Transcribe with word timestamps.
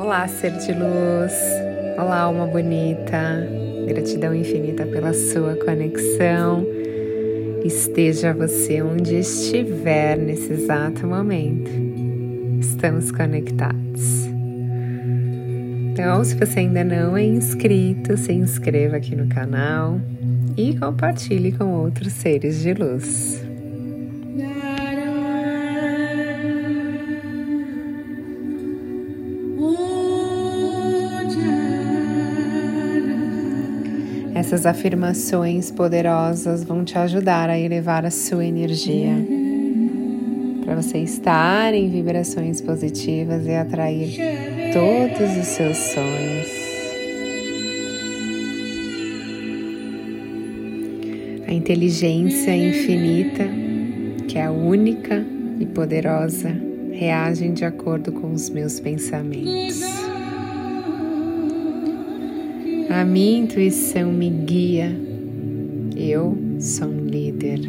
Olá, 0.00 0.28
ser 0.28 0.52
de 0.52 0.72
luz. 0.72 1.32
Olá, 1.98 2.20
alma 2.20 2.46
bonita. 2.46 3.44
Gratidão 3.88 4.32
infinita 4.32 4.86
pela 4.86 5.12
sua 5.12 5.56
conexão. 5.56 6.64
Esteja 7.64 8.32
você 8.32 8.80
onde 8.80 9.16
estiver 9.16 10.16
nesse 10.16 10.52
exato 10.52 11.04
momento. 11.04 11.68
Estamos 12.60 13.10
conectados. 13.10 14.28
Então, 15.90 16.22
se 16.22 16.36
você 16.36 16.60
ainda 16.60 16.84
não 16.84 17.16
é 17.16 17.24
inscrito, 17.24 18.16
se 18.16 18.32
inscreva 18.32 18.98
aqui 18.98 19.16
no 19.16 19.26
canal 19.26 20.00
e 20.56 20.78
compartilhe 20.78 21.50
com 21.50 21.72
outros 21.72 22.12
seres 22.12 22.60
de 22.60 22.72
luz. 22.72 23.47
Essas 34.48 34.64
afirmações 34.64 35.70
poderosas 35.70 36.64
vão 36.64 36.82
te 36.82 36.96
ajudar 36.96 37.50
a 37.50 37.58
elevar 37.58 38.06
a 38.06 38.10
sua 38.10 38.46
energia 38.46 39.12
para 40.64 40.74
você 40.74 40.96
estar 41.00 41.74
em 41.74 41.90
vibrações 41.90 42.58
positivas 42.62 43.46
e 43.46 43.54
atrair 43.54 44.18
todos 44.72 45.36
os 45.36 45.46
seus 45.48 45.76
sonhos. 45.76 46.48
A 51.46 51.52
inteligência 51.52 52.56
infinita, 52.56 53.44
que 54.28 54.38
é 54.38 54.48
única 54.48 55.26
e 55.60 55.66
poderosa, 55.66 56.56
reagem 56.90 57.52
de 57.52 57.66
acordo 57.66 58.12
com 58.12 58.32
os 58.32 58.48
meus 58.48 58.80
pensamentos. 58.80 60.07
A 62.90 63.04
minha 63.04 63.40
intuição 63.40 64.10
me 64.10 64.30
guia. 64.30 64.90
Eu 65.94 66.38
sou 66.58 66.88
um 66.88 67.04
líder. 67.04 67.60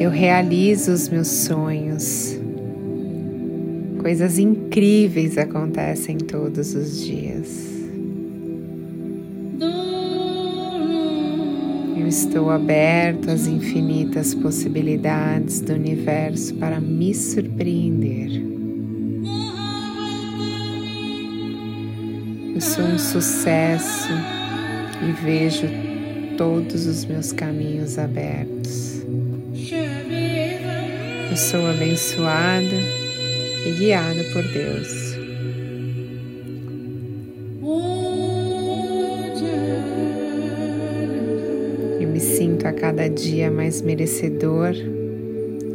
Eu 0.00 0.08
realizo 0.08 0.90
os 0.90 1.10
meus 1.10 1.28
sonhos. 1.28 2.34
Coisas 4.00 4.38
incríveis 4.38 5.36
acontecem 5.36 6.16
todos 6.16 6.74
os 6.74 7.04
dias. 7.04 7.68
Eu 11.94 12.08
estou 12.08 12.48
aberto 12.48 13.30
às 13.30 13.46
infinitas 13.46 14.34
possibilidades 14.34 15.60
do 15.60 15.74
universo 15.74 16.54
para 16.54 16.80
me 16.80 17.14
surpreender. 17.14 18.57
Eu 22.58 22.62
sou 22.62 22.84
um 22.84 22.98
sucesso 22.98 24.08
e 25.00 25.12
vejo 25.22 25.68
todos 26.36 26.86
os 26.86 27.04
meus 27.04 27.30
caminhos 27.30 27.96
abertos. 28.00 29.00
Eu 31.30 31.36
sou 31.36 31.64
abençoada 31.68 32.74
e 33.64 33.70
guiada 33.78 34.24
por 34.32 34.42
Deus. 34.42 35.14
Eu 42.00 42.08
me 42.08 42.18
sinto 42.18 42.66
a 42.66 42.72
cada 42.72 43.08
dia 43.08 43.52
mais 43.52 43.82
merecedor 43.82 44.74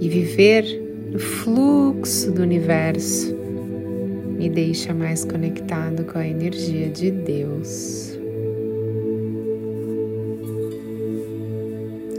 e 0.02 0.10
viver 0.10 0.66
no 1.14 1.20
fluxo 1.20 2.30
do 2.30 2.42
universo 2.42 3.43
me 4.44 4.50
deixa 4.50 4.94
mais 4.94 5.24
conectado 5.24 6.04
com 6.04 6.18
a 6.18 6.28
energia 6.28 6.90
de 6.90 7.10
Deus. 7.10 8.20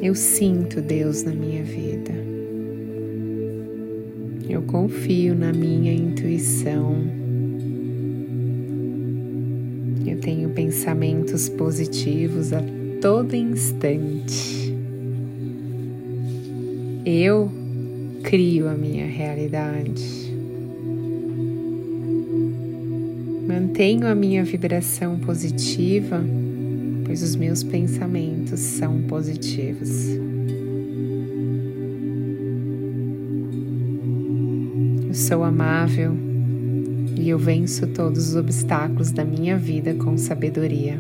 Eu 0.01 0.15
sinto 0.15 0.81
Deus 0.81 1.23
na 1.23 1.33
minha 1.33 1.63
vida. 1.63 2.13
Eu 4.49 4.63
confio 4.63 5.35
na 5.35 5.53
minha 5.53 5.93
intuição. 5.93 6.97
Eu 10.07 10.19
tenho 10.21 10.49
pensamentos 10.49 11.51
positivos 11.51 12.55
a 12.55 12.63
todo 13.03 13.37
instante. 13.37 14.75
Eu 17.05 17.53
crio 18.23 18.67
a 18.67 18.75
minha 18.75 19.05
realidade. 19.05 20.34
Mantenho 23.47 24.07
a 24.07 24.15
minha 24.15 24.43
vibração 24.43 25.19
positiva, 25.19 26.25
pois 27.05 27.23
os 27.23 27.37
meus 27.37 27.63
pensamentos 27.63 28.59
são 28.59 29.03
positivos. 29.03 30.09
Eu 35.07 35.13
sou 35.13 35.45
amável 35.45 36.17
e 37.21 37.29
eu 37.29 37.39
venço 37.39 37.87
todos 37.89 38.31
os 38.31 38.37
obstáculos 38.37 39.13
da 39.13 39.25
minha 39.25 39.59
vida 39.59 39.93
com 39.95 40.17
sabedoria. 40.17 40.99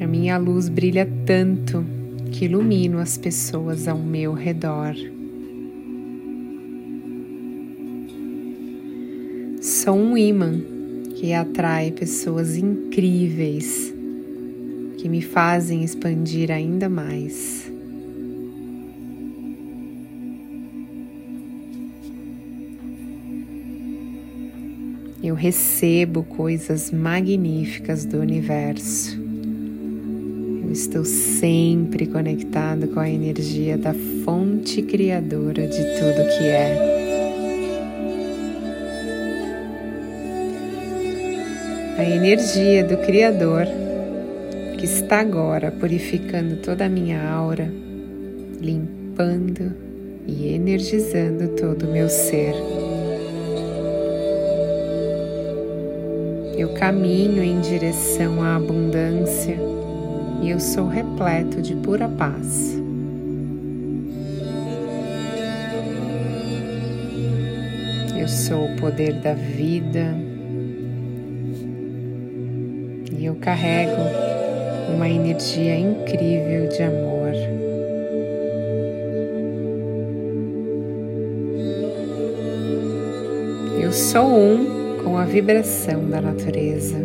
A 0.00 0.06
minha 0.06 0.38
luz 0.38 0.70
brilha 0.70 1.06
tanto 1.26 1.84
que 2.30 2.46
ilumino 2.46 2.98
as 2.98 3.18
pessoas 3.18 3.86
ao 3.86 3.98
meu 3.98 4.32
redor. 4.32 4.94
Sou 9.82 9.96
um 9.96 10.16
imã 10.16 10.60
que 11.16 11.32
atrai 11.32 11.90
pessoas 11.90 12.56
incríveis 12.56 13.92
que 14.96 15.08
me 15.08 15.20
fazem 15.20 15.82
expandir 15.82 16.52
ainda 16.52 16.88
mais. 16.88 17.68
Eu 25.20 25.34
recebo 25.34 26.22
coisas 26.22 26.92
magníficas 26.92 28.04
do 28.04 28.20
universo. 28.20 29.20
Eu 30.64 30.70
estou 30.70 31.04
sempre 31.04 32.06
conectado 32.06 32.86
com 32.86 33.00
a 33.00 33.10
energia 33.10 33.76
da 33.76 33.92
fonte 34.24 34.80
criadora 34.80 35.66
de 35.66 35.82
tudo 35.98 36.38
que 36.38 36.44
é. 36.44 37.01
A 41.98 42.04
energia 42.04 42.82
do 42.82 42.96
Criador 42.98 43.66
que 44.78 44.86
está 44.86 45.20
agora 45.20 45.70
purificando 45.70 46.56
toda 46.56 46.86
a 46.86 46.88
minha 46.88 47.22
aura, 47.30 47.70
limpando 48.60 49.72
e 50.26 50.54
energizando 50.54 51.48
todo 51.48 51.86
o 51.86 51.92
meu 51.92 52.08
ser. 52.08 52.54
Eu 56.56 56.72
caminho 56.74 57.42
em 57.42 57.60
direção 57.60 58.42
à 58.42 58.56
abundância 58.56 59.56
e 60.42 60.50
eu 60.50 60.58
sou 60.58 60.88
repleto 60.88 61.60
de 61.60 61.76
pura 61.76 62.08
paz. 62.08 62.80
Eu 68.18 68.28
sou 68.28 68.64
o 68.64 68.76
poder 68.76 69.14
da 69.14 69.34
vida 69.34 70.31
eu 73.32 73.36
carrego 73.36 74.02
uma 74.94 75.08
energia 75.08 75.74
incrível 75.74 76.68
de 76.68 76.82
amor. 76.82 77.32
Eu 83.80 83.90
sou 83.90 84.26
um 84.26 84.98
com 85.02 85.16
a 85.16 85.24
vibração 85.24 86.10
da 86.10 86.20
natureza. 86.20 86.98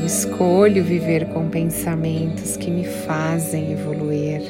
Eu 0.00 0.06
escolho 0.06 0.82
viver 0.82 1.26
com 1.26 1.50
pensamentos 1.50 2.56
que 2.56 2.70
me 2.70 2.84
fazem 2.84 3.72
evoluir. 3.72 4.40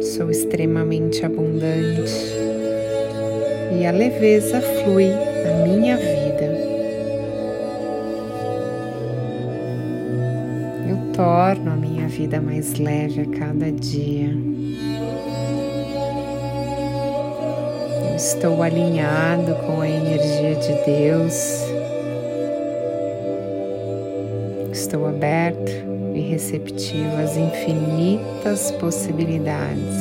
Sou 0.00 0.30
extremamente 0.30 1.26
abundante 1.26 2.32
e 3.78 3.84
a 3.84 3.90
leveza 3.90 4.62
flui 4.62 5.10
na 5.10 5.66
minha 5.66 5.96
vida. 5.98 6.27
Torno 11.18 11.72
a 11.72 11.74
minha 11.74 12.06
vida 12.06 12.40
mais 12.40 12.78
leve 12.78 13.22
a 13.22 13.26
cada 13.40 13.72
dia. 13.72 14.30
Eu 18.08 18.14
estou 18.14 18.62
alinhado 18.62 19.52
com 19.66 19.80
a 19.80 19.88
energia 19.88 20.54
de 20.54 20.84
Deus. 20.84 21.66
estou 24.70 25.08
aberto 25.08 25.72
e 26.14 26.20
receptivo 26.20 27.16
às 27.20 27.36
infinitas 27.36 28.70
possibilidades 28.72 29.96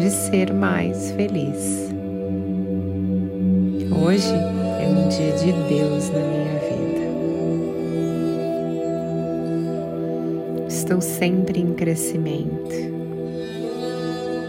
de 0.00 0.10
ser 0.10 0.52
mais 0.52 1.12
feliz. 1.12 1.88
Hoje 4.04 4.34
é 4.34 4.88
um 4.88 5.08
dia 5.08 5.32
de 5.32 5.52
Deus 5.68 6.10
na 6.10 6.18
minha 6.18 6.58
vida. 6.58 6.69
Estou 10.90 11.00
sempre 11.00 11.60
em 11.60 11.72
crescimento 11.72 12.74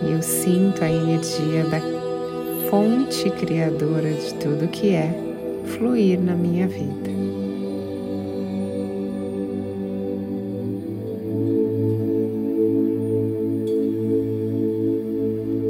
e 0.04 0.12
eu 0.12 0.24
sinto 0.24 0.84
a 0.84 0.90
energia 0.90 1.64
da 1.66 1.80
fonte 2.68 3.30
criadora 3.30 4.12
de 4.12 4.34
tudo 4.40 4.68
que 4.70 4.90
é 4.90 5.14
fluir 5.66 6.20
na 6.20 6.34
minha 6.34 6.68
vida. 6.68 7.12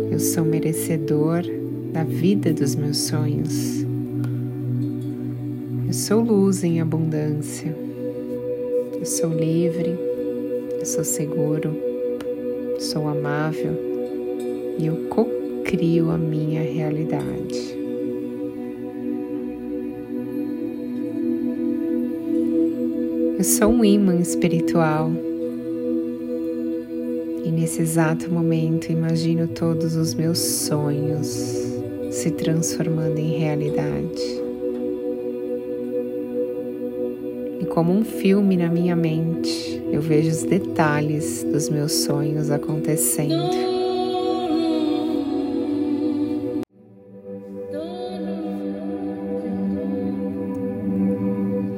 Eu 0.09 0.19
sou 0.21 0.45
merecedor 0.45 1.43
da 1.91 2.05
vida 2.05 2.53
dos 2.53 2.75
meus 2.75 2.97
sonhos. 2.97 3.85
Eu 5.85 5.93
sou 5.93 6.21
luz 6.21 6.63
em 6.63 6.79
abundância. 6.79 7.75
Eu 8.97 9.05
sou 9.05 9.33
livre. 9.33 10.10
Eu 10.81 10.85
sou 10.87 11.03
seguro. 11.03 11.77
Sou 12.79 13.07
amável. 13.07 13.71
E 14.79 14.87
eu 14.87 14.95
co-crio 15.09 16.09
a 16.09 16.17
minha 16.17 16.63
realidade. 16.63 17.77
Eu 23.37 23.43
sou 23.43 23.69
um 23.69 23.85
imã 23.85 24.15
espiritual 24.15 25.11
e 27.45 27.51
nesse 27.51 27.83
exato 27.83 28.31
momento 28.31 28.91
imagino 28.91 29.47
todos 29.49 29.95
os 29.95 30.15
meus 30.15 30.39
sonhos 30.39 31.27
se 32.09 32.31
transformando 32.31 33.19
em 33.19 33.37
realidade. 33.37 34.41
E 37.59 37.65
como 37.67 37.93
um 37.93 38.03
filme 38.03 38.57
na 38.57 38.67
minha 38.67 38.95
mente, 38.95 39.80
eu 39.91 40.01
vejo 40.01 40.29
os 40.29 40.43
detalhes 40.43 41.43
dos 41.43 41.69
meus 41.69 41.91
sonhos 41.91 42.49
acontecendo. 42.49 43.33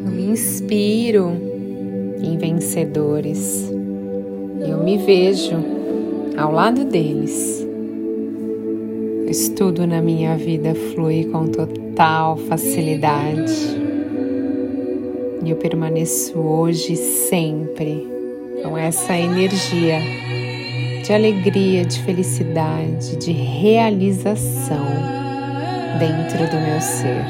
Eu 0.06 0.12
me 0.12 0.26
inspiro 0.26 1.32
em 2.22 2.38
vencedores 2.38 3.74
eu 4.66 4.84
me 4.84 4.98
vejo 4.98 5.58
ao 6.38 6.52
lado 6.52 6.86
deles. 6.86 7.62
Tudo 9.56 9.88
na 9.88 10.02
minha 10.02 10.38
vida 10.38 10.76
flui 10.76 11.26
com 11.26 11.48
total 11.48 12.38
facilidade. 12.38 13.83
E 15.46 15.50
eu 15.50 15.58
permaneço 15.58 16.40
hoje 16.40 16.96
sempre 16.96 18.08
com 18.64 18.78
essa 18.78 19.18
energia 19.18 20.00
de 21.06 21.12
alegria, 21.12 21.84
de 21.84 22.02
felicidade, 22.04 23.18
de 23.18 23.34
realização 23.34 24.86
dentro 26.00 26.50
do 26.50 26.62
meu 26.62 26.80
ser. 26.80 27.26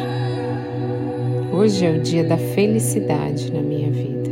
Hoje 1.52 1.84
é 1.84 1.90
o 1.90 2.02
dia 2.02 2.24
da 2.24 2.38
felicidade 2.38 3.52
na 3.52 3.62
minha 3.62 3.90
vida. 3.90 4.30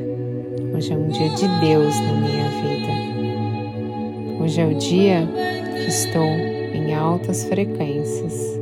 Hoje 0.75 0.93
é 0.93 0.95
um 0.95 1.07
dia 1.07 1.29
de 1.29 1.47
Deus 1.59 1.95
na 2.01 2.13
minha 2.13 2.49
vida. 2.61 4.43
Hoje 4.43 4.61
é 4.61 4.65
o 4.65 4.75
dia 4.75 5.27
que 5.73 5.89
estou 5.89 6.23
em 6.23 6.93
altas 6.93 7.45
frequências. 7.45 8.60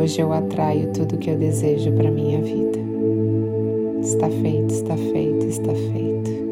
Hoje 0.00 0.22
eu 0.22 0.32
atraio 0.32 0.90
tudo 0.94 1.18
que 1.18 1.28
eu 1.28 1.36
desejo 1.36 1.92
para 1.92 2.10
minha 2.10 2.40
vida. 2.40 2.78
Está 4.00 4.30
feito, 4.30 4.72
está 4.72 4.96
feito, 4.96 5.44
está 5.44 5.74
feito. 5.74 6.49